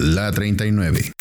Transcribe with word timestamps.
La 0.00 0.32
39. 0.32 1.12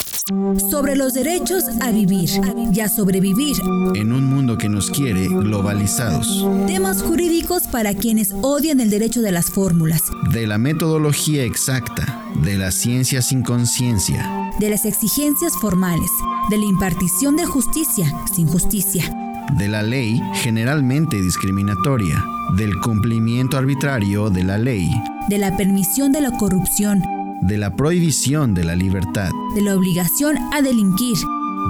Sobre 0.72 0.96
los 0.96 1.14
derechos 1.14 1.66
a 1.82 1.92
vivir 1.92 2.30
y 2.74 2.80
a 2.80 2.88
sobrevivir. 2.88 3.58
En 3.94 4.14
un 4.14 4.24
mundo 4.24 4.58
que 4.58 4.70
nos 4.70 4.90
quiere 4.90 5.28
globalizados. 5.28 6.48
Temas 6.66 7.02
jurídicos 7.02 7.64
para 7.64 7.94
quienes 7.94 8.32
odian 8.42 8.80
el 8.80 8.90
derecho 8.90 9.22
de 9.22 9.34
las 9.34 9.48
fórmulas. 9.48 10.04
De 10.32 10.48
la 10.48 10.58
metodología 10.58 11.44
exacta. 11.44 12.24
De 12.42 12.58
la 12.58 12.72
ciencia 12.72 13.22
sin 13.22 13.44
conciencia. 13.44 14.26
De 14.62 14.70
las 14.70 14.86
exigencias 14.86 15.52
formales. 15.60 16.10
De 16.50 16.58
la 16.58 16.66
impartición 16.66 17.36
de 17.36 17.46
justicia 17.46 18.10
sin 18.34 18.48
justicia. 18.48 19.14
De 19.58 19.68
la 19.68 19.84
ley 19.84 20.22
generalmente 20.36 21.22
discriminatoria. 21.22 22.24
Del 22.56 22.80
cumplimiento 22.80 23.58
arbitrario 23.58 24.30
de 24.30 24.46
la 24.46 24.58
ley. 24.58 24.90
De 25.28 25.38
la 25.38 25.58
permisión 25.58 26.14
de 26.14 26.22
la 26.22 26.32
corrupción 26.32 27.19
de 27.42 27.58
la 27.58 27.76
prohibición 27.76 28.54
de 28.54 28.66
la 28.66 28.76
libertad, 28.76 29.30
de 29.56 29.62
la 29.62 29.76
obligación 29.76 30.38
a 30.54 30.62
delinquir, 30.62 31.18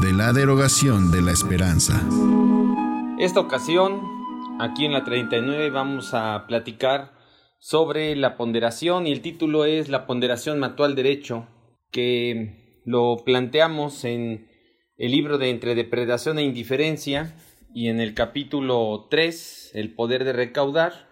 de 0.02 0.14
la 0.14 0.34
derogación 0.34 1.12
de 1.12 1.22
la 1.22 1.32
esperanza. 1.32 2.02
Esta 3.20 3.40
ocasión, 3.40 4.02
aquí 4.60 4.86
en 4.86 4.94
la 4.94 5.04
39, 5.04 5.70
vamos 5.70 6.14
a 6.14 6.46
platicar 6.48 7.14
sobre 7.60 8.16
la 8.16 8.36
ponderación 8.36 9.06
y 9.06 9.12
el 9.12 9.22
título 9.22 9.66
es 9.66 9.90
La 9.90 10.08
ponderación 10.08 10.60
mató 10.60 10.84
al 10.84 10.96
derecho, 10.96 11.48
que 11.92 12.82
lo 12.86 13.18
planteamos 13.24 14.06
en 14.06 14.48
el 14.98 15.12
libro 15.12 15.38
de 15.38 15.50
Entre 15.50 15.76
depredación 15.76 16.40
e 16.40 16.44
indiferencia 16.44 17.36
y 17.74 17.90
en 17.90 18.00
el 18.00 18.16
capítulo 18.16 19.08
3, 19.10 19.72
El 19.76 19.94
poder 19.94 20.24
de 20.24 20.34
recaudar. 20.34 21.08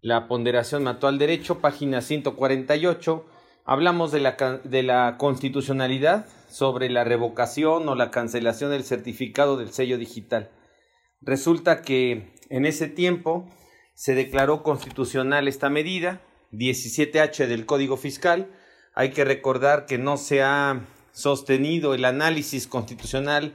La 0.00 0.28
ponderación 0.28 0.84
mató 0.84 1.08
al 1.08 1.18
derecho, 1.18 1.58
página 1.58 2.00
148 2.00 3.26
Hablamos 3.70 4.10
de 4.10 4.18
la, 4.18 4.32
de 4.64 4.82
la 4.82 5.14
constitucionalidad 5.16 6.26
sobre 6.48 6.90
la 6.90 7.04
revocación 7.04 7.88
o 7.88 7.94
la 7.94 8.10
cancelación 8.10 8.72
del 8.72 8.82
certificado 8.82 9.56
del 9.56 9.72
sello 9.72 9.96
digital. 9.96 10.50
Resulta 11.20 11.80
que 11.80 12.34
en 12.48 12.66
ese 12.66 12.88
tiempo 12.88 13.48
se 13.94 14.16
declaró 14.16 14.64
constitucional 14.64 15.46
esta 15.46 15.70
medida, 15.70 16.20
17H 16.50 17.46
del 17.46 17.64
Código 17.64 17.96
Fiscal. 17.96 18.50
Hay 18.92 19.10
que 19.10 19.24
recordar 19.24 19.86
que 19.86 19.98
no 19.98 20.16
se 20.16 20.42
ha 20.42 20.88
sostenido 21.12 21.94
el 21.94 22.04
análisis 22.06 22.66
constitucional 22.66 23.54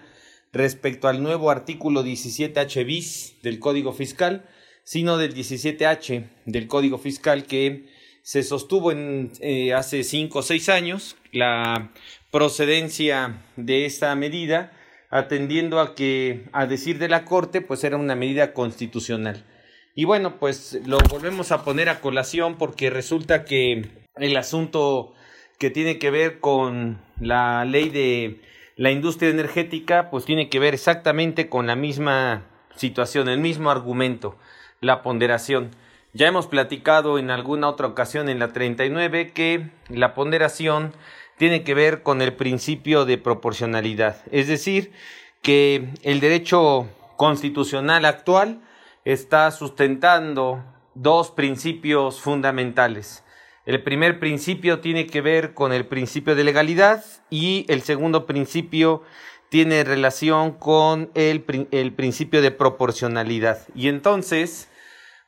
respecto 0.53 1.09
al 1.09 1.21
nuevo 1.21 1.51
artículo 1.51 2.05
17H 2.05 2.85
bis 2.85 3.35
del 3.43 3.59
Código 3.59 3.91
Fiscal, 3.91 4.47
sino 4.85 5.17
del 5.17 5.35
17H 5.35 6.29
del 6.45 6.67
Código 6.67 6.99
Fiscal 6.99 7.43
que 7.43 7.93
se 8.25 8.41
sostuvo 8.41 8.91
en, 8.91 9.31
eh, 9.39 9.75
hace 9.75 10.03
cinco 10.03 10.39
o 10.39 10.41
seis 10.41 10.67
años 10.67 11.15
la 11.31 11.91
procedencia 12.31 13.43
de 13.55 13.85
esta 13.85 14.15
medida, 14.15 14.71
atendiendo 15.11 15.79
a 15.79 15.93
que, 15.93 16.49
a 16.51 16.65
decir 16.65 16.97
de 16.97 17.07
la 17.07 17.23
Corte, 17.23 17.61
pues 17.61 17.83
era 17.83 17.97
una 17.97 18.15
medida 18.15 18.53
constitucional. 18.53 19.45
Y 19.93 20.05
bueno, 20.05 20.39
pues 20.39 20.79
lo 20.87 20.97
volvemos 21.07 21.51
a 21.51 21.63
poner 21.63 21.87
a 21.87 22.01
colación 22.01 22.57
porque 22.57 22.89
resulta 22.89 23.45
que 23.45 23.91
el 24.15 24.37
asunto 24.37 25.13
que 25.59 25.69
tiene 25.69 25.99
que 25.99 26.09
ver 26.09 26.39
con 26.39 26.99
la 27.21 27.63
ley 27.63 27.89
de 27.89 28.41
la 28.75 28.89
industria 28.89 29.29
energética, 29.29 30.09
pues 30.09 30.25
tiene 30.25 30.49
que 30.49 30.57
ver 30.57 30.73
exactamente 30.73 31.47
con 31.47 31.67
la 31.67 31.75
misma 31.75 32.47
situación, 32.75 33.29
el 33.29 33.39
mismo 33.39 33.69
argumento, 33.69 34.35
la 34.81 35.03
ponderación. 35.03 35.69
Ya 36.15 36.27
hemos 36.27 36.47
platicado 36.47 37.19
en 37.19 37.29
alguna 37.29 37.67
otra 37.67 37.87
ocasión 37.87 38.29
en 38.29 38.39
la 38.39 38.53
39 38.53 39.33
que 39.33 39.69
la 39.89 40.13
ponderación 40.13 40.93
tiene 41.37 41.65
que 41.65 41.73
ver 41.73 42.03
con 42.03 42.21
el 42.21 42.31
principio 42.31 43.03
de 43.03 43.17
proporcionalidad, 43.17 44.23
es 44.31 44.47
decir, 44.47 44.93
que 45.41 45.89
el 46.03 46.21
derecho 46.21 46.87
constitucional 47.17 48.05
actual 48.05 48.61
está 49.03 49.51
sustentando 49.51 50.63
dos 50.93 51.31
principios 51.31 52.21
fundamentales. 52.21 53.25
El 53.65 53.83
primer 53.83 54.17
principio 54.17 54.79
tiene 54.79 55.07
que 55.07 55.19
ver 55.19 55.53
con 55.53 55.73
el 55.73 55.85
principio 55.85 56.33
de 56.33 56.45
legalidad 56.45 57.03
y 57.29 57.65
el 57.67 57.81
segundo 57.81 58.25
principio 58.25 59.03
tiene 59.49 59.83
relación 59.83 60.53
con 60.53 61.11
el, 61.13 61.67
el 61.71 61.91
principio 61.91 62.41
de 62.41 62.51
proporcionalidad. 62.51 63.67
Y 63.75 63.89
entonces, 63.89 64.69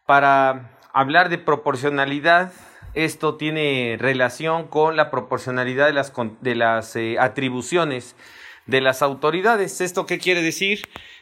para 0.06 0.76
hablar 0.97 1.30
de 1.30 1.38
proporcionalidad, 1.38 2.52
esto 2.96 3.35
tiene 3.35 3.97
relación 4.00 4.68
con 4.68 4.96
la 4.96 5.12
proporcionalidad 5.12 5.85
de 5.85 5.94
las, 5.94 6.12
de 6.41 6.56
las 6.56 6.96
eh, 6.96 7.18
atribuciones 7.19 8.16
de 8.66 8.81
las 8.81 9.03
autoridades. 9.03 9.80
¿Esto 9.80 10.08
qué 10.08 10.18
quiere 10.18 10.41
decir? 10.41 10.81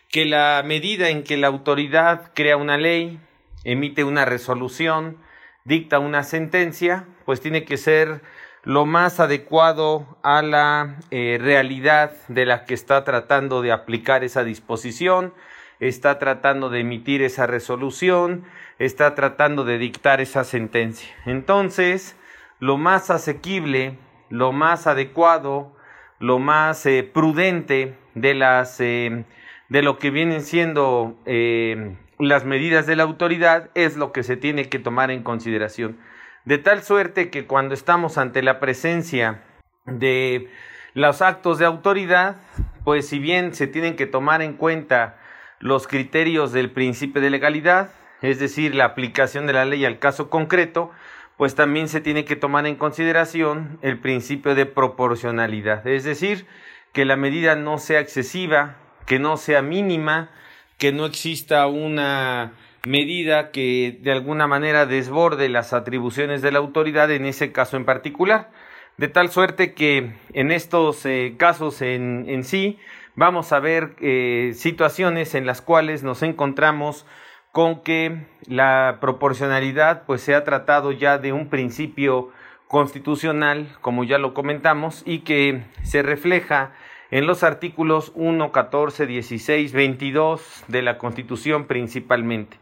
Que 0.09 0.23
la 0.23 0.63
medida 0.65 1.09
en 1.09 1.23
que 1.23 1.35
la 1.35 1.47
autoridad 1.47 2.31
crea 2.33 2.55
una 2.55 2.77
ley, 2.77 3.19
emite 3.65 4.05
una 4.05 4.23
resolución, 4.23 5.17
dicta 5.65 5.99
una 5.99 6.23
sentencia, 6.23 7.05
pues 7.25 7.41
tiene 7.41 7.65
que 7.65 7.75
ser 7.75 8.21
lo 8.63 8.85
más 8.85 9.19
adecuado 9.19 10.17
a 10.23 10.41
la 10.41 10.99
eh, 11.11 11.37
realidad 11.41 12.13
de 12.29 12.45
la 12.45 12.63
que 12.63 12.75
está 12.75 13.03
tratando 13.03 13.61
de 13.61 13.73
aplicar 13.73 14.23
esa 14.23 14.45
disposición, 14.45 15.33
está 15.79 16.19
tratando 16.19 16.69
de 16.69 16.81
emitir 16.81 17.21
esa 17.21 17.47
resolución, 17.47 18.43
está 18.79 19.15
tratando 19.15 19.63
de 19.63 19.77
dictar 19.77 20.21
esa 20.21 20.43
sentencia. 20.43 21.09
Entonces, 21.25 22.17
lo 22.59 22.77
más 22.77 23.09
asequible, 23.09 23.97
lo 24.29 24.51
más 24.51 24.87
adecuado, 24.87 25.75
lo 26.19 26.39
más 26.39 26.85
eh, 26.85 27.03
prudente 27.03 27.97
de 28.13 28.33
las 28.33 28.79
eh, 28.79 29.25
de 29.69 29.81
lo 29.81 29.97
que 29.97 30.11
vienen 30.11 30.41
siendo 30.41 31.17
eh, 31.25 31.95
las 32.19 32.45
medidas 32.45 32.85
de 32.85 32.95
la 32.95 33.03
autoridad 33.03 33.69
es 33.75 33.97
lo 33.97 34.11
que 34.11 34.23
se 34.23 34.37
tiene 34.37 34.69
que 34.69 34.79
tomar 34.79 35.11
en 35.11 35.23
consideración. 35.23 35.97
De 36.45 36.57
tal 36.57 36.83
suerte 36.83 37.29
que 37.29 37.45
cuando 37.45 37.73
estamos 37.73 38.17
ante 38.17 38.41
la 38.43 38.59
presencia 38.59 39.41
de 39.85 40.49
los 40.93 41.21
actos 41.21 41.57
de 41.57 41.65
autoridad, 41.65 42.37
pues 42.83 43.07
si 43.07 43.19
bien 43.19 43.53
se 43.53 43.67
tienen 43.67 43.95
que 43.95 44.05
tomar 44.05 44.41
en 44.41 44.53
cuenta 44.53 45.17
los 45.59 45.87
criterios 45.87 46.51
del 46.51 46.71
principio 46.71 47.21
de 47.21 47.29
legalidad, 47.29 47.91
es 48.21 48.39
decir, 48.39 48.75
la 48.75 48.85
aplicación 48.85 49.47
de 49.47 49.53
la 49.53 49.65
ley 49.65 49.85
al 49.85 49.99
caso 49.99 50.29
concreto, 50.29 50.91
pues 51.37 51.55
también 51.55 51.89
se 51.89 52.01
tiene 52.01 52.25
que 52.25 52.35
tomar 52.35 52.65
en 52.65 52.75
consideración 52.75 53.77
el 53.81 53.99
principio 53.99 54.55
de 54.55 54.65
proporcionalidad, 54.65 55.85
es 55.87 56.03
decir, 56.03 56.45
que 56.93 57.05
la 57.05 57.17
medida 57.17 57.55
no 57.55 57.77
sea 57.77 57.99
excesiva, 57.99 58.77
que 59.05 59.19
no 59.19 59.37
sea 59.37 59.61
mínima, 59.61 60.31
que 60.77 60.91
no 60.91 61.05
exista 61.05 61.67
una 61.67 62.53
medida 62.85 63.51
que 63.51 63.97
de 64.01 64.11
alguna 64.11 64.47
manera 64.47 64.85
desborde 64.85 65.49
las 65.49 65.73
atribuciones 65.73 66.41
de 66.41 66.51
la 66.51 66.59
autoridad 66.59 67.11
en 67.11 67.25
ese 67.25 67.51
caso 67.51 67.77
en 67.77 67.85
particular. 67.85 68.49
De 68.97 69.09
tal 69.09 69.29
suerte 69.29 69.73
que 69.73 70.13
en 70.33 70.51
estos 70.51 71.05
eh, 71.05 71.35
casos 71.37 71.81
en, 71.81 72.25
en, 72.29 72.43
sí 72.45 72.79
vamos 73.15 73.51
a 73.51 73.59
ver 73.59 73.95
eh, 73.99 74.53
situaciones 74.55 75.35
en 75.35 75.45
las 75.45 75.61
cuales 75.61 76.03
nos 76.03 76.23
encontramos 76.23 77.05
con 77.51 77.81
que 77.81 78.25
la 78.47 78.97
proporcionalidad 78.99 80.03
pues 80.05 80.21
se 80.21 80.35
ha 80.35 80.43
tratado 80.43 80.91
ya 80.91 81.17
de 81.17 81.31
un 81.31 81.49
principio 81.49 82.31
constitucional, 82.67 83.69
como 83.81 84.03
ya 84.03 84.17
lo 84.17 84.33
comentamos, 84.33 85.03
y 85.05 85.19
que 85.19 85.63
se 85.83 86.01
refleja 86.01 86.73
en 87.11 87.27
los 87.27 87.43
artículos 87.43 88.11
1, 88.15 88.51
14, 88.51 89.05
16, 89.05 89.71
22 89.71 90.63
de 90.67 90.81
la 90.81 90.97
Constitución 90.97 91.65
principalmente. 91.65 92.57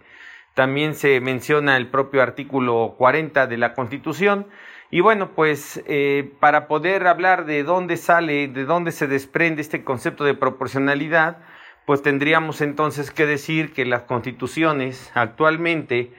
También 0.53 0.93
se 0.93 1.19
menciona 1.19 1.77
el 1.77 1.87
propio 1.87 2.21
artículo 2.21 2.93
40 2.97 3.47
de 3.47 3.57
la 3.57 3.73
Constitución. 3.73 4.45
Y 4.89 4.99
bueno, 4.99 5.31
pues 5.31 5.81
eh, 5.87 6.31
para 6.39 6.67
poder 6.67 7.07
hablar 7.07 7.45
de 7.45 7.63
dónde 7.63 7.97
sale, 7.97 8.47
de 8.47 8.65
dónde 8.65 8.91
se 8.91 9.07
desprende 9.07 9.61
este 9.61 9.83
concepto 9.83 10.23
de 10.23 10.35
proporcionalidad, 10.35 11.37
pues 11.85 12.01
tendríamos 12.01 12.61
entonces 12.61 13.11
que 13.11 13.25
decir 13.25 13.73
que 13.73 13.85
las 13.85 14.03
constituciones 14.03 15.11
actualmente, 15.15 16.11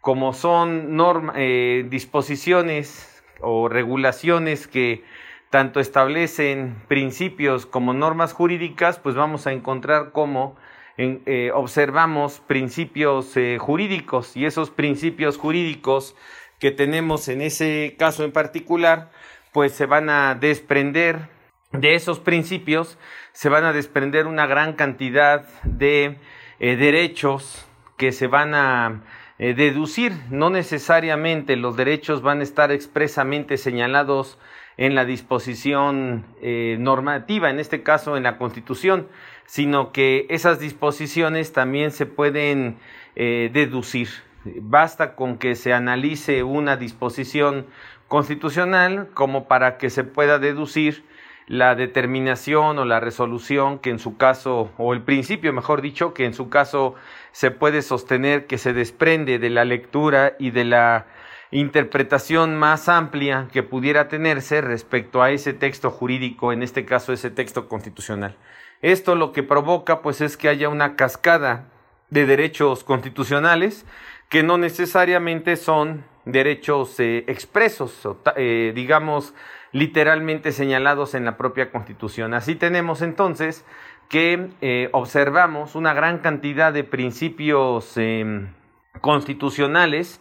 como 0.00 0.32
son 0.32 0.98
eh, 1.36 1.86
disposiciones 1.88 3.22
o 3.40 3.68
regulaciones 3.68 4.68
que 4.68 5.04
tanto 5.50 5.80
establecen 5.80 6.76
principios 6.86 7.64
como 7.64 7.94
normas 7.94 8.34
jurídicas, 8.34 8.98
pues 8.98 9.14
vamos 9.14 9.46
a 9.46 9.52
encontrar 9.52 10.12
cómo 10.12 10.56
eh, 10.98 11.50
observamos 11.54 12.40
principios 12.40 13.34
jurídicos. 13.58 14.36
Y 14.36 14.44
esos 14.44 14.70
principios 14.70 15.38
jurídicos 15.38 16.14
que 16.58 16.70
tenemos 16.70 17.28
en 17.28 17.42
ese 17.42 17.96
caso 17.98 18.24
en 18.24 18.32
particular, 18.32 19.10
pues 19.52 19.72
se 19.72 19.86
van 19.86 20.10
a 20.10 20.34
desprender 20.34 21.28
de 21.72 21.94
esos 21.94 22.18
principios 22.18 22.98
se 23.32 23.48
van 23.48 23.64
a 23.64 23.72
desprender 23.72 24.26
una 24.26 24.46
gran 24.46 24.72
cantidad 24.72 25.46
de 25.62 26.16
eh, 26.60 26.76
derechos 26.76 27.66
que 27.96 28.10
se 28.10 28.26
van 28.26 28.54
a 28.54 29.04
eh, 29.38 29.54
deducir. 29.54 30.12
No 30.30 30.50
necesariamente 30.50 31.56
los 31.56 31.76
derechos 31.76 32.22
van 32.22 32.40
a 32.40 32.42
estar 32.42 32.72
expresamente 32.72 33.58
señalados 33.58 34.38
en 34.76 34.94
la 34.94 35.04
disposición 35.04 36.24
eh, 36.40 36.76
normativa, 36.80 37.50
en 37.50 37.58
este 37.58 37.82
caso 37.82 38.16
en 38.16 38.22
la 38.22 38.38
Constitución, 38.38 39.06
sino 39.46 39.92
que 39.92 40.26
esas 40.30 40.58
disposiciones 40.58 41.52
también 41.52 41.90
se 41.90 42.06
pueden 42.06 42.78
deducir. 43.14 44.08
Basta 44.44 45.14
con 45.14 45.38
que 45.38 45.54
se 45.54 45.72
analice 45.72 46.42
una 46.42 46.76
disposición 46.76 47.66
constitucional 48.06 49.08
como 49.14 49.48
para 49.48 49.78
que 49.78 49.90
se 49.90 50.04
pueda 50.04 50.38
deducir 50.38 51.04
la 51.46 51.74
determinación 51.74 52.78
o 52.78 52.84
la 52.84 53.00
resolución 53.00 53.78
que 53.78 53.90
en 53.90 53.98
su 53.98 54.16
caso, 54.16 54.70
o 54.76 54.92
el 54.92 55.02
principio, 55.02 55.52
mejor 55.52 55.80
dicho, 55.80 56.12
que 56.12 56.26
en 56.26 56.34
su 56.34 56.50
caso 56.50 56.94
se 57.32 57.50
puede 57.50 57.82
sostener 57.82 58.46
que 58.46 58.58
se 58.58 58.74
desprende 58.74 59.38
de 59.38 59.50
la 59.50 59.64
lectura 59.64 60.34
y 60.38 60.50
de 60.50 60.64
la 60.64 61.06
interpretación 61.50 62.56
más 62.56 62.90
amplia 62.90 63.48
que 63.50 63.62
pudiera 63.62 64.08
tenerse 64.08 64.60
respecto 64.60 65.22
a 65.22 65.30
ese 65.30 65.54
texto 65.54 65.90
jurídico, 65.90 66.52
en 66.52 66.62
este 66.62 66.84
caso 66.84 67.14
ese 67.14 67.30
texto 67.30 67.68
constitucional. 67.68 68.36
Esto 68.82 69.14
lo 69.14 69.32
que 69.32 69.42
provoca 69.42 70.02
pues 70.02 70.20
es 70.20 70.36
que 70.36 70.50
haya 70.50 70.68
una 70.68 70.96
cascada 70.96 71.64
de 72.10 72.26
derechos 72.26 72.84
constitucionales 72.84 73.86
que 74.28 74.42
no 74.42 74.58
necesariamente 74.58 75.56
son 75.56 76.04
derechos 76.24 77.00
eh, 77.00 77.24
expresos, 77.26 78.06
eh, 78.36 78.72
digamos, 78.74 79.34
literalmente 79.72 80.52
señalados 80.52 81.14
en 81.14 81.24
la 81.24 81.36
propia 81.36 81.70
Constitución. 81.70 82.34
Así 82.34 82.54
tenemos 82.54 83.00
entonces 83.00 83.64
que 84.08 84.50
eh, 84.60 84.88
observamos 84.92 85.74
una 85.74 85.94
gran 85.94 86.18
cantidad 86.18 86.72
de 86.72 86.84
principios 86.84 87.96
em, 87.96 88.52
constitucionales 89.00 90.20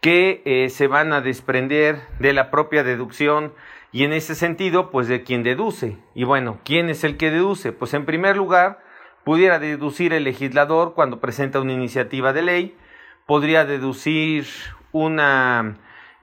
que 0.00 0.68
se 0.70 0.86
van 0.86 1.14
a 1.14 1.22
desprender 1.22 1.98
de 2.18 2.34
la 2.34 2.50
propia 2.50 2.84
deducción 2.84 3.54
y 3.90 4.04
en 4.04 4.12
ese 4.12 4.34
sentido, 4.34 4.90
pues 4.90 5.08
de 5.08 5.22
quien 5.22 5.42
deduce. 5.42 5.96
Y 6.14 6.24
bueno, 6.24 6.58
¿quién 6.62 6.90
es 6.90 7.04
el 7.04 7.16
que 7.16 7.30
deduce? 7.30 7.72
Pues 7.72 7.94
en 7.94 8.04
primer 8.04 8.36
lugar, 8.36 8.80
pudiera 9.24 9.58
deducir 9.58 10.12
el 10.12 10.24
legislador 10.24 10.92
cuando 10.92 11.20
presenta 11.20 11.60
una 11.60 11.72
iniciativa 11.72 12.34
de 12.34 12.42
ley, 12.42 12.76
podría 13.26 13.64
deducir 13.64 14.46
una 14.92 15.76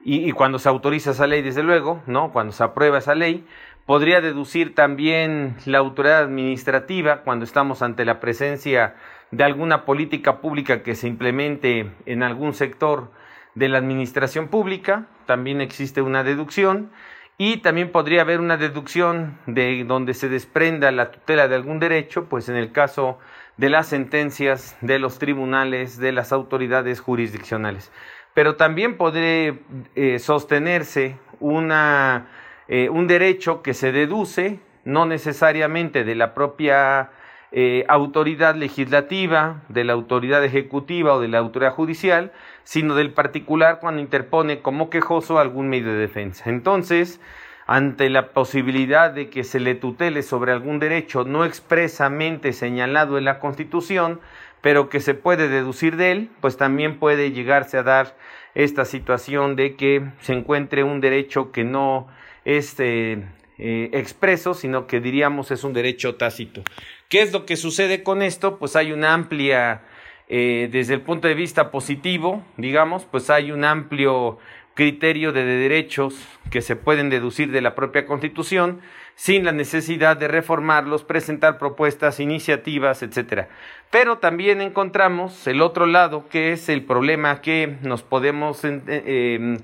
y, 0.04 0.32
cuando 0.32 0.58
se 0.58 0.70
autoriza 0.70 1.12
esa 1.12 1.28
ley, 1.28 1.42
desde 1.42 1.64
luego, 1.64 2.02
¿no? 2.08 2.32
Cuando 2.32 2.54
se 2.54 2.64
aprueba 2.64 2.98
esa 2.98 3.14
ley, 3.14 3.46
podría 3.86 4.20
deducir 4.22 4.74
también 4.74 5.56
la 5.66 5.78
autoridad 5.78 6.24
administrativa 6.24 7.22
cuando 7.22 7.46
estamos 7.46 7.82
ante 7.82 8.06
la 8.06 8.20
presencia 8.20 8.96
de 9.30 9.44
alguna 9.44 9.86
política 9.86 10.42
pública 10.42 10.82
que 10.82 10.96
se 10.96 11.08
implemente 11.08 11.92
en 12.06 12.24
algún 12.24 12.54
sector 12.54 13.12
de 13.54 13.70
la 13.70 13.78
administración 13.78 14.48
pública, 14.48 15.08
también 15.26 15.62
existe 15.62 16.02
una 16.02 16.24
deducción 16.24 16.90
y 17.38 17.58
también 17.58 17.92
podría 17.92 18.22
haber 18.22 18.40
una 18.40 18.58
deducción 18.58 19.38
de 19.48 19.84
donde 19.84 20.14
se 20.14 20.30
desprenda 20.30 20.92
la 20.92 21.12
tutela 21.12 21.48
de 21.48 21.56
algún 21.56 21.80
derecho, 21.80 22.26
pues 22.26 22.50
en 22.50 22.56
el 22.56 22.72
caso 22.72 23.18
de 23.58 23.70
las 23.70 23.88
sentencias 23.88 24.78
de 24.82 25.00
los 25.00 25.20
tribunales, 25.20 25.98
de 25.98 26.12
las 26.12 26.32
autoridades 26.32 27.00
jurisdiccionales. 27.00 27.92
Pero 28.34 28.56
también 28.56 28.98
podría 28.98 29.56
eh, 29.96 30.20
sostenerse 30.20 31.18
una, 31.40 32.28
eh, 32.68 32.90
un 32.90 33.08
derecho 33.08 33.62
que 33.62 33.74
se 33.74 33.92
deduce 33.92 34.60
no 34.86 35.06
necesariamente 35.06 36.04
de 36.04 36.16
la 36.16 36.34
propia 36.34 37.12
eh, 37.52 37.84
autoridad 37.88 38.56
legislativa, 38.56 39.62
de 39.68 39.84
la 39.84 39.94
autoridad 39.94 40.44
ejecutiva 40.44 41.16
o 41.16 41.20
de 41.20 41.28
la 41.28 41.40
autoridad 41.40 41.74
judicial, 41.74 42.32
sino 42.64 42.96
del 42.96 43.12
particular 43.12 43.80
cuando 43.80 44.02
interpone 44.02 44.60
como 44.60 44.90
quejoso 44.90 45.40
algún 45.40 45.68
medio 45.68 45.92
de 45.92 46.00
defensa. 46.00 46.50
Entonces, 46.50 47.20
ante 47.68 48.10
la 48.10 48.30
posibilidad 48.30 49.12
de 49.12 49.30
que 49.30 49.44
se 49.44 49.60
le 49.60 49.76
tutele 49.76 50.24
sobre 50.24 50.52
algún 50.52 50.80
derecho 50.80 51.24
no 51.24 51.46
expresamente 51.46 52.54
señalado 52.54 53.18
en 53.18 53.26
la 53.26 53.40
Constitución, 53.40 54.20
pero 54.62 54.90
que 54.90 55.00
se 55.00 55.14
puede 55.14 55.48
deducir 55.48 55.98
de 55.98 56.12
él, 56.12 56.30
pues 56.40 56.58
también 56.58 57.00
puede 57.00 57.32
llegarse 57.32 57.78
a 57.78 57.84
dar 57.84 58.16
esta 58.56 58.86
situación 58.86 59.56
de 59.56 59.76
que 59.76 60.04
se 60.20 60.34
encuentre 60.34 60.84
un 60.84 61.02
derecho 61.02 61.52
que 61.52 61.64
no 61.64 62.08
es 62.46 62.80
eh, 62.80 63.24
eh, 63.58 63.90
expreso, 63.94 64.54
sino 64.54 64.88
que 64.88 65.00
diríamos 65.00 65.52
es 65.52 65.64
un 65.64 65.74
derecho 65.74 66.16
tácito. 66.16 66.64
¿Qué 67.12 67.22
es 67.22 67.34
lo 67.34 67.46
que 67.46 67.58
sucede 67.58 68.04
con 68.04 68.22
esto? 68.22 68.58
Pues 68.58 68.78
hay 68.78 68.94
una 68.94 69.14
amplia, 69.14 69.82
eh, 70.30 70.70
desde 70.72 70.94
el 70.94 71.02
punto 71.02 71.28
de 71.28 71.34
vista 71.34 71.70
positivo, 71.70 72.42
digamos, 72.56 73.04
pues 73.04 73.30
hay 73.30 73.52
un 73.52 73.66
amplio 73.66 74.40
criterio 74.76 75.34
de 75.34 75.44
derechos 75.44 76.16
que 76.52 76.62
se 76.62 76.78
pueden 76.78 77.10
deducir 77.10 77.52
de 77.52 77.60
la 77.60 77.76
propia 77.76 78.06
Constitución 78.06 78.80
sin 79.16 79.44
la 79.44 79.52
necesidad 79.52 80.16
de 80.16 80.30
reformarlos, 80.30 81.04
presentar 81.04 81.58
propuestas, 81.58 82.22
iniciativas, 82.22 83.04
etcétera. 83.04 83.50
Pero 83.90 84.20
también 84.20 84.62
encontramos 84.62 85.46
el 85.48 85.62
otro 85.62 85.88
lado, 85.88 86.30
que 86.30 86.54
es 86.54 86.70
el 86.70 86.86
problema 86.86 87.42
que 87.42 87.76
nos 87.82 88.04
podemos 88.04 88.64
eh, 88.64 88.80
em, 88.88 89.58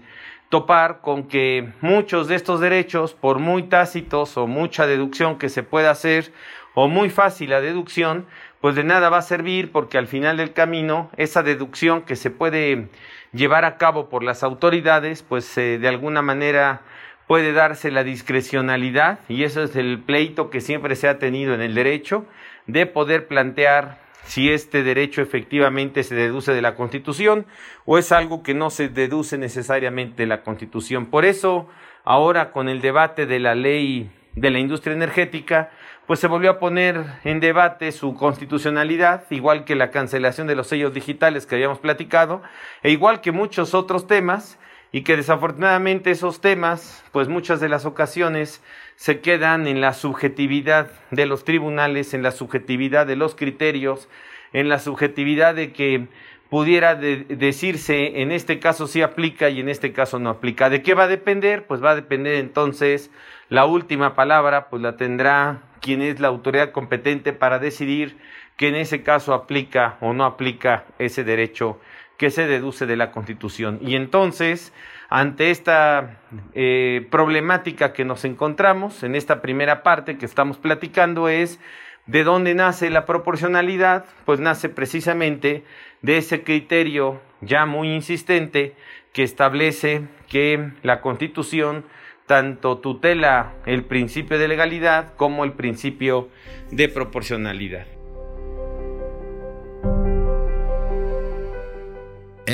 topar 0.50 1.02
con 1.02 1.28
que 1.28 1.70
muchos 1.82 2.28
de 2.28 2.36
estos 2.36 2.60
derechos, 2.60 3.14
por 3.14 3.40
muy 3.40 3.64
tácitos 3.64 4.38
o 4.38 4.48
mucha 4.48 4.88
deducción 4.88 5.38
que 5.38 5.50
se 5.50 5.64
pueda 5.64 5.92
hacer, 5.92 6.32
o 6.74 6.88
muy 6.88 7.10
fácil 7.10 7.50
la 7.50 7.62
deducción, 7.62 8.28
pues 8.62 8.76
de 8.76 8.84
nada 8.84 9.10
va 9.10 9.18
a 9.18 9.24
servir 9.24 9.72
porque 9.72 9.98
al 9.98 10.08
final 10.08 10.38
del 10.38 10.54
camino 10.54 11.10
esa 11.18 11.44
deducción 11.44 12.04
que 12.04 12.16
se 12.16 12.30
puede 12.30 12.90
llevar 13.34 13.66
a 13.66 13.78
cabo 13.78 14.10
por 14.10 14.24
las 14.24 14.44
autoridades, 14.44 15.24
pues 15.24 15.58
eh, 15.58 15.80
de 15.80 15.88
alguna 15.88 16.22
manera 16.22 16.82
puede 17.28 17.52
darse 17.52 17.92
la 17.92 18.04
discrecionalidad, 18.04 19.20
y 19.28 19.44
eso 19.44 19.64
es 19.64 19.76
el 19.76 20.00
pleito 20.00 20.50
que 20.50 20.62
siempre 20.62 20.96
se 20.96 21.10
ha 21.10 21.20
tenido 21.20 21.54
en 21.54 21.62
el 21.62 21.76
derecho, 21.76 22.26
de 22.68 22.86
poder 22.86 23.28
plantear 23.28 24.00
si 24.28 24.52
este 24.52 24.84
derecho 24.84 25.22
efectivamente 25.22 26.04
se 26.04 26.14
deduce 26.14 26.54
de 26.54 26.62
la 26.62 26.76
Constitución 26.76 27.46
o 27.86 27.98
es 27.98 28.12
algo 28.12 28.44
que 28.44 28.54
no 28.54 28.70
se 28.70 28.90
deduce 28.90 29.38
necesariamente 29.38 30.24
de 30.24 30.28
la 30.28 30.44
Constitución. 30.44 31.08
Por 31.08 31.26
eso, 31.26 31.68
ahora 32.04 32.52
con 32.52 32.68
el 32.70 32.82
debate 32.82 33.26
de 33.26 33.40
la 33.40 33.56
ley 33.56 34.12
de 34.36 34.52
la 34.52 34.60
industria 34.60 34.94
energética, 34.94 35.72
pues 36.06 36.20
se 36.20 36.28
volvió 36.28 36.52
a 36.52 36.60
poner 36.60 37.04
en 37.24 37.40
debate 37.40 37.92
su 37.92 38.16
constitucionalidad, 38.16 39.24
igual 39.30 39.66
que 39.66 39.76
la 39.76 39.92
cancelación 39.92 40.46
de 40.48 40.56
los 40.56 40.68
sellos 40.68 40.94
digitales 40.94 41.46
que 41.46 41.56
habíamos 41.56 41.80
platicado, 41.80 42.44
e 42.84 42.92
igual 42.92 43.22
que 43.22 43.32
muchos 43.32 43.74
otros 43.74 44.08
temas, 44.08 44.60
y 44.92 45.02
que 45.02 45.18
desafortunadamente 45.18 46.12
esos 46.12 46.42
temas, 46.42 47.04
pues 47.12 47.28
muchas 47.28 47.60
de 47.60 47.70
las 47.70 47.86
ocasiones 47.86 48.64
se 48.96 49.20
quedan 49.20 49.68
en 49.68 49.82
la 49.82 49.94
subjetividad 49.94 50.90
de 51.12 51.26
los 51.26 51.44
tribunales, 51.44 52.14
en 52.14 52.24
la 52.24 52.32
subjetividad 52.32 53.06
de 53.06 53.16
los 53.16 53.36
criterios, 53.36 54.10
en 54.54 54.70
la 54.70 54.80
subjetividad 54.80 55.56
de 55.56 55.74
que 55.74 56.08
pudiera 56.50 56.96
decirse 56.96 58.22
en 58.22 58.32
este 58.32 58.60
caso 58.60 58.88
sí 58.88 59.02
aplica 59.02 59.50
y 59.50 59.60
en 59.60 59.70
este 59.70 59.92
caso 59.92 60.20
no 60.20 60.30
aplica. 60.30 60.70
¿De 60.70 60.82
qué 60.82 60.94
va 60.94 61.04
a 61.04 61.08
depender? 61.08 61.66
Pues 61.68 61.84
va 61.84 61.92
a 61.92 61.96
depender 61.96 62.36
entonces 62.36 63.12
la 63.50 63.66
última 63.66 64.16
palabra, 64.16 64.70
pues 64.70 64.82
la 64.82 64.98
tendrá 64.98 65.64
quien 65.82 66.02
es 66.02 66.20
la 66.20 66.30
autoridad 66.30 66.72
competente 66.72 67.34
para 67.34 67.60
decidir 67.60 68.18
que 68.56 68.70
en 68.70 68.76
ese 68.76 69.04
caso 69.04 69.34
aplica 69.34 69.98
o 70.02 70.14
no 70.14 70.26
aplica 70.26 70.86
ese 70.98 71.24
derecho 71.24 71.80
que 72.18 72.32
se 72.32 72.48
deduce 72.48 72.86
de 72.86 72.98
la 72.98 73.12
Constitución. 73.12 73.80
Y 73.82 73.96
entonces, 73.96 74.74
ante 75.10 75.52
esta 75.52 76.20
eh, 76.54 77.08
problemática 77.10 77.94
que 77.94 78.06
nos 78.06 78.26
encontramos 78.26 79.04
en 79.04 79.16
esta 79.16 79.42
primera 79.42 79.84
parte 79.84 80.18
que 80.18 80.26
estamos 80.26 80.58
platicando 80.58 81.30
es 81.30 81.60
de 82.08 82.24
dónde 82.24 82.56
nace 82.56 82.90
la 82.90 83.06
proporcionalidad, 83.06 84.06
pues 84.26 84.40
nace 84.40 84.70
precisamente 84.70 85.64
de 86.02 86.18
ese 86.18 86.44
criterio 86.44 87.22
ya 87.42 87.66
muy 87.66 87.94
insistente 87.94 88.76
que 89.14 89.24
establece 89.24 90.04
que 90.28 90.72
la 90.84 91.02
Constitución 91.02 91.86
tanto 92.26 92.80
tutela 92.80 93.54
el 93.66 93.84
principio 93.86 94.38
de 94.38 94.48
legalidad 94.48 95.16
como 95.16 95.44
el 95.44 95.54
principio 95.54 96.30
de 96.72 96.90
proporcionalidad. 96.90 97.97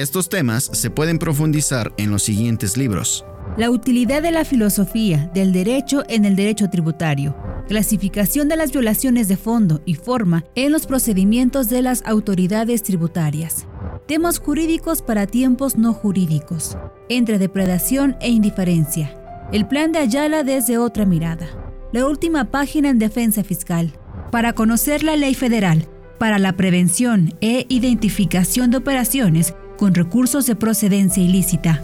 Estos 0.04 0.28
temas 0.28 0.66
se 0.66 0.90
pueden 0.90 1.18
profundizar 1.18 1.94
en 1.96 2.12
los 2.12 2.24
siguientes 2.24 2.76
libros. 2.76 3.24
La 3.56 3.70
utilidad 3.70 4.22
de 4.22 4.32
la 4.32 4.44
filosofía 4.44 5.32
del 5.34 5.54
derecho 5.54 6.04
en 6.10 6.26
el 6.26 6.36
derecho 6.36 6.70
tributario. 6.70 7.38
Clasificación 7.70 8.50
de 8.50 8.58
las 8.58 8.74
violaciones 8.74 9.30
de 9.30 9.38
fondo 9.38 9.82
y 9.86 9.94
forma 9.94 10.44
en 10.56 10.74
los 10.74 10.88
procedimientos 10.88 11.70
de 11.70 11.84
las 11.84 12.04
autoridades 12.06 12.84
tributarias. 12.84 13.66
Temas 14.06 14.40
jurídicos 14.40 15.02
para 15.02 15.26
tiempos 15.26 15.78
no 15.78 15.94
jurídicos. 15.94 16.78
Entre 17.08 17.40
depredación 17.40 18.18
e 18.20 18.30
indiferencia. 18.30 19.18
El 19.54 19.70
plan 19.70 19.94
de 19.94 20.00
Ayala 20.00 20.44
desde 20.44 20.80
otra 20.80 21.06
mirada. 21.06 21.48
La 21.94 22.06
última 22.08 22.52
página 22.52 22.90
en 22.90 23.00
defensa 23.00 23.42
fiscal. 23.42 23.94
Para 24.34 24.52
conocer 24.52 25.02
la 25.02 25.16
ley 25.16 25.34
federal 25.34 25.88
para 26.24 26.40
la 26.40 26.54
prevención 26.54 27.34
e 27.42 27.66
identificación 27.68 28.72
de 28.72 28.78
operaciones 28.78 29.54
con 29.78 29.94
recursos 29.94 30.46
de 30.46 30.56
procedencia 30.56 31.24
ilícita. 31.24 31.82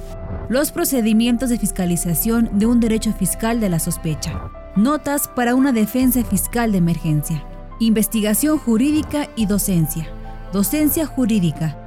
Los 0.49 0.71
procedimientos 0.71 1.49
de 1.49 1.59
fiscalización 1.59 2.49
de 2.53 2.65
un 2.65 2.79
derecho 2.79 3.13
fiscal 3.13 3.59
de 3.59 3.69
la 3.69 3.79
sospecha. 3.79 4.49
Notas 4.75 5.27
para 5.27 5.55
una 5.55 5.71
defensa 5.71 6.23
fiscal 6.23 6.71
de 6.71 6.79
emergencia. 6.79 7.43
Investigación 7.79 8.57
jurídica 8.57 9.29
y 9.35 9.45
docencia. 9.45 10.07
Docencia 10.51 11.05
jurídica. 11.05 11.77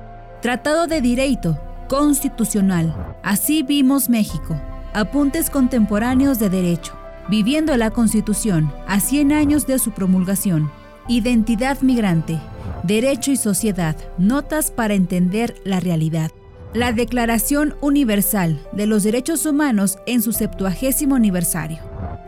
Tratado 0.40 0.86
de 0.86 1.00
Derecho 1.00 1.58
Constitucional. 1.88 3.16
Así 3.22 3.62
vimos 3.62 4.08
México. 4.08 4.60
Apuntes 4.94 5.50
contemporáneos 5.50 6.38
de 6.38 6.48
derecho. 6.48 6.92
Viviendo 7.28 7.76
la 7.76 7.90
Constitución 7.90 8.72
a 8.86 9.00
100 9.00 9.32
años 9.32 9.66
de 9.66 9.78
su 9.78 9.92
promulgación. 9.92 10.70
Identidad 11.08 11.80
migrante. 11.80 12.40
Derecho 12.82 13.30
y 13.30 13.36
sociedad. 13.36 13.96
Notas 14.18 14.72
para 14.72 14.94
entender 14.94 15.54
la 15.64 15.78
realidad. 15.78 16.32
La 16.74 16.92
Declaración 16.92 17.76
Universal 17.80 18.60
de 18.72 18.86
los 18.86 19.04
Derechos 19.04 19.46
Humanos 19.46 19.98
en 20.06 20.20
su 20.20 20.32
septuagésimo 20.32 21.14
aniversario. 21.14 21.78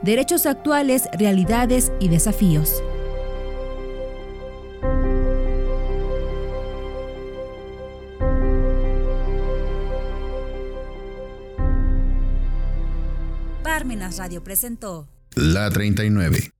Derechos 0.03 0.47
actuales, 0.47 1.09
realidades 1.19 1.91
y 1.99 2.09
desafíos. 2.09 2.83
Parmenas 13.65 14.19
Radio 14.19 14.45
presentó 14.45 15.09
La 15.35 15.69
39. 15.71 16.54